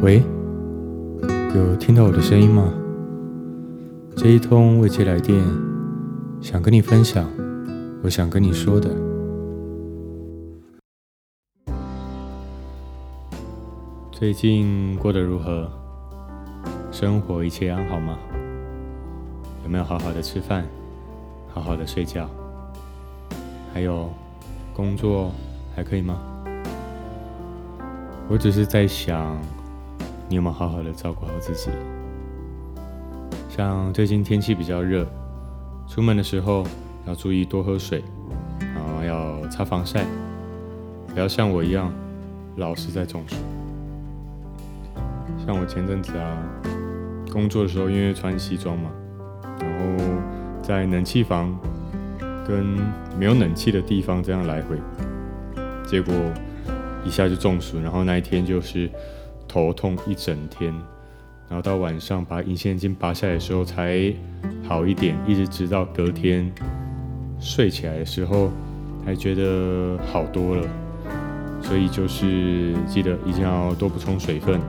[0.00, 0.22] 喂，
[1.56, 2.72] 有听到我的声音吗？
[4.16, 5.44] 这一通未接来电，
[6.40, 7.28] 想跟你分享，
[8.04, 8.94] 我想跟你说的。
[14.12, 15.68] 最近过得如何？
[16.92, 18.16] 生活一切安好吗？
[19.64, 20.64] 有没有好好的吃饭，
[21.48, 22.30] 好好的睡觉？
[23.74, 24.08] 还有
[24.72, 25.32] 工作
[25.74, 26.20] 还可以吗？
[28.28, 29.36] 我只是在想。
[30.28, 31.70] 你有没有好好的照顾好自己？
[33.48, 35.06] 像最近天气比较热，
[35.88, 36.66] 出门的时候
[37.06, 38.04] 要注意多喝水，
[38.60, 40.04] 然后要擦防晒，
[41.14, 41.90] 不要像我一样
[42.56, 43.36] 老是在中暑。
[45.46, 46.36] 像我前阵子啊，
[47.32, 48.90] 工作的时候因为穿西装嘛，
[49.58, 50.04] 然后
[50.62, 51.58] 在冷气房
[52.46, 52.66] 跟
[53.18, 54.76] 没有冷气的地方这样来回，
[55.86, 56.14] 结果
[57.02, 58.90] 一下就中暑，然后那一天就是。
[59.48, 60.70] 头痛一整天，
[61.48, 64.12] 然后到晚上把隐形眼镜拔下来的时候才
[64.68, 66.52] 好一点，一直直到隔天
[67.40, 68.50] 睡起来的时候
[69.04, 70.68] 才觉得好多了。
[71.60, 74.60] 所以就是记得一定要多补充水分，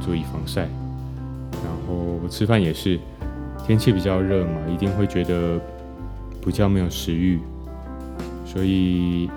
[0.00, 0.68] 注意防晒。
[1.52, 3.00] 然后吃饭也是，
[3.66, 5.60] 天气比较热嘛，一定会觉得
[6.44, 7.40] 比较没有食欲，
[8.44, 9.28] 所以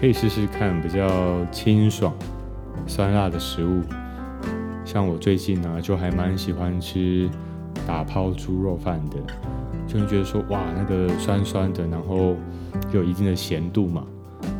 [0.00, 2.12] 可以试试看比较清爽。
[2.86, 3.80] 酸辣的食物，
[4.84, 7.28] 像我最近呢、就还蛮喜欢吃
[7.86, 9.16] 打抛猪肉饭的，
[9.86, 12.36] 就会觉得说，哇，那个酸酸的，然后
[12.92, 14.04] 有一定的咸度嘛，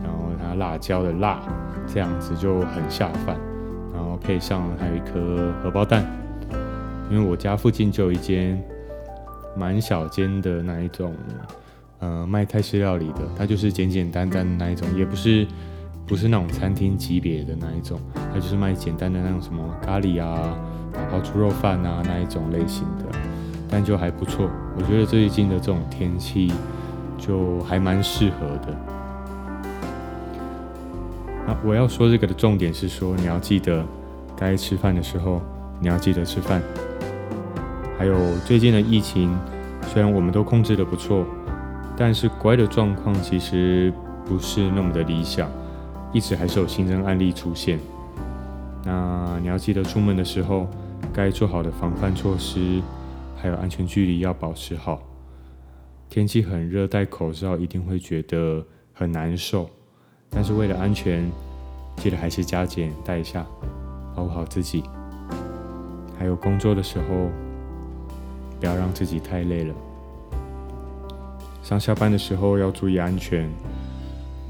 [0.03, 1.41] 然后它辣椒的辣，
[1.87, 3.37] 这样子就很下饭，
[3.93, 6.07] 然后配上还有一颗荷包蛋，
[7.11, 8.63] 因为我家附近就有一间
[9.57, 11.15] 蛮小间的那一种，
[11.99, 15.47] 呃，卖泰式料理的，它就是简简单单的那一种，也不是。
[16.07, 17.99] 不是那种餐厅级别的那一种，
[18.33, 20.57] 它就是卖简单的那种什么咖喱啊、
[20.93, 23.05] 打抛猪肉饭啊那一种类型的，
[23.69, 24.51] 但就还不错。
[24.77, 26.53] 我觉得最近的这种天气
[27.17, 28.77] 就还蛮适合的。
[31.47, 33.85] 那我要说这个的重点是说，你要记得
[34.37, 35.41] 该吃饭的时候
[35.81, 36.61] 你要记得吃饭。
[37.99, 39.35] 还有最近的疫情，
[39.87, 41.25] 虽然我们都控制的不错，
[41.97, 43.93] 但是国外的状况其实
[44.27, 45.49] 不是那么的理想。
[46.13, 47.79] 一直还是有新增案例出现，
[48.85, 50.67] 那你要记得出门的时候
[51.13, 52.83] 该做好的防范措施，
[53.37, 55.03] 还有安全距离要保持好。
[56.11, 58.63] 天气很热，戴口罩一定会觉得
[58.93, 59.71] 很难受，
[60.29, 61.31] 但是为了安全，
[61.97, 63.47] 记得还是加减戴一下，
[64.15, 64.83] 保护好自己。
[66.19, 67.31] 还有工作的时候，
[68.61, 69.75] 不要让自己太累了。
[71.63, 73.49] 上下班的时候要注意安全。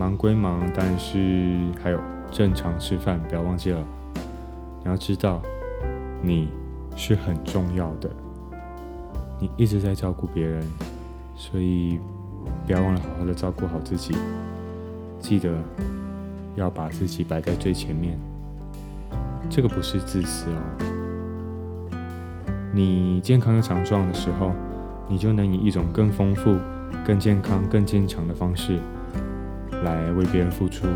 [0.03, 3.81] 忙归忙，但是还有正常吃饭，不要忘记了。
[4.83, 5.41] 你要知道，
[6.21, 6.49] 你
[6.97, 8.11] 是很重要的，
[9.39, 10.61] 你一直在照顾别人，
[11.37, 12.01] 所以
[12.67, 14.17] 不要忘了好好的照顾好自己。
[15.21, 15.57] 记得
[16.57, 18.19] 要把自己摆在最前面，
[19.49, 20.59] 这个不是自私哦。
[22.75, 24.51] 你健康又强壮的时候，
[25.07, 26.57] 你就能以一种更丰富、
[27.07, 28.81] 更健康、更坚强的方式。
[29.85, 30.87] 来为别人付出，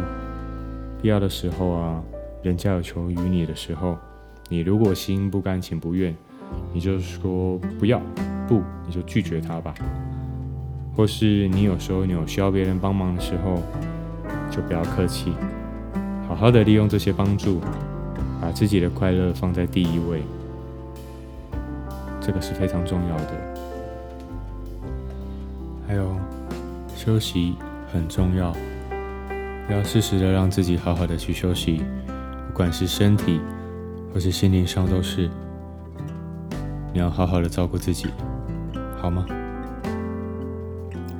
[1.02, 2.02] 必要的时候啊，
[2.42, 3.96] 人家有求于你的时候，
[4.48, 6.14] 你如果心不甘情不愿，
[6.72, 8.00] 你就说不要，
[8.48, 9.74] 不，你就拒绝他吧。
[10.94, 13.62] 或是你有时候你有需要别人帮忙的时候，
[14.50, 15.32] 就不要客气，
[16.26, 17.60] 好好的利用这些帮助，
[18.40, 20.22] 把自己的快乐放在第一位，
[22.20, 23.32] 这个是非常重要的。
[25.86, 26.16] 还有
[26.94, 27.54] 休息
[27.92, 28.54] 很重要。
[29.68, 31.82] 要适时的让自己好好的去休息，
[32.46, 33.40] 不管是身体
[34.12, 35.28] 或是心灵上都是。
[36.92, 38.06] 你要好好的照顾自己，
[39.00, 39.26] 好吗？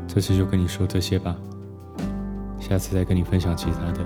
[0.06, 1.36] 这次就跟你说这些吧，
[2.58, 3.98] 下次再跟你分享其他的。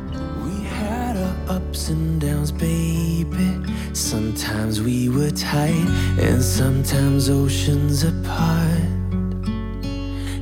[0.42, 3.60] We had our ups and downs, baby.
[3.94, 5.86] Sometimes we were tight,
[6.18, 8.88] and sometimes oceans apart.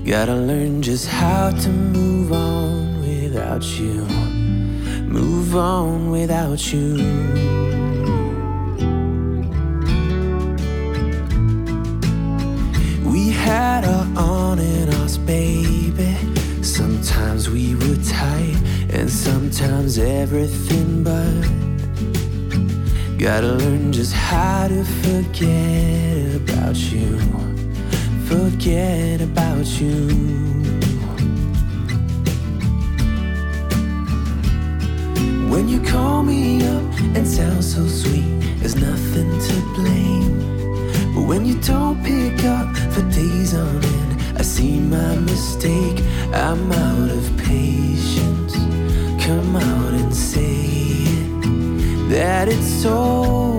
[0.06, 2.97] Gotta learn just how to move on.
[3.38, 4.04] Without you,
[5.06, 6.94] move on without you.
[13.04, 16.16] We had our on and offs, baby.
[16.62, 18.56] Sometimes we were tight,
[18.90, 21.44] and sometimes everything but.
[23.18, 27.20] Gotta learn just how to forget about you.
[28.26, 30.67] Forget about you.
[35.78, 36.82] you call me up
[37.16, 41.14] and sound so sweet, there's nothing to blame.
[41.14, 46.00] But when you don't pick up for days on end, I see my mistake.
[46.32, 48.54] I'm out of patience.
[49.24, 50.56] Come out and say
[51.16, 53.57] it, that it's so.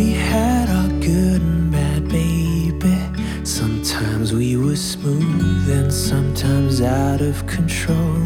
[0.00, 2.96] We had our good and bad, baby.
[3.44, 8.24] Sometimes we were smooth and sometimes out of control.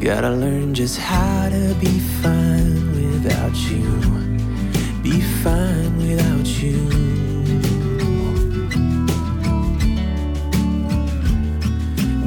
[0.00, 3.84] Gotta learn just how to be fine without you.
[5.02, 6.78] Be fine without you.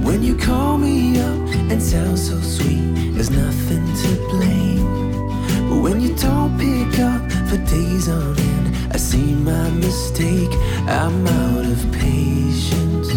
[0.06, 1.40] When you call me up
[1.72, 5.70] and sound so sweet, there's nothing to blame.
[5.70, 10.52] But when you don't pick up for days on end, I see my mistake.
[10.88, 13.12] I'm out of patience.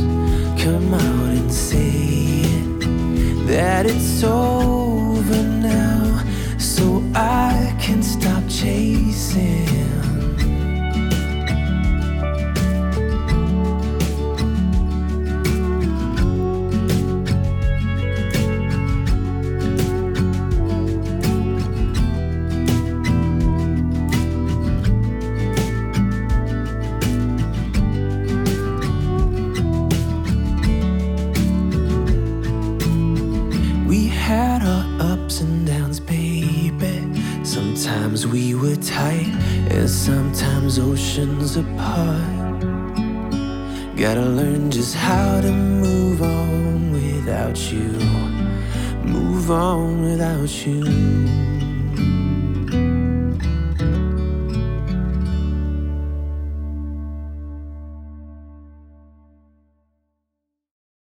[0.63, 5.06] Come out and say it that it's over
[35.37, 37.13] ups and downs, baby.
[37.45, 39.33] Sometimes we were tight,
[39.71, 42.61] and sometimes oceans apart.
[43.97, 47.93] Gotta learn just how to move on without you.
[49.05, 51.56] Move on without you.